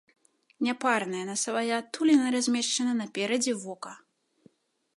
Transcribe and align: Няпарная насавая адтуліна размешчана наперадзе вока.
Няпарная 0.67 1.19
насавая 1.31 1.75
адтуліна 1.81 2.25
размешчана 2.37 2.93
наперадзе 3.03 3.53
вока. 3.65 3.93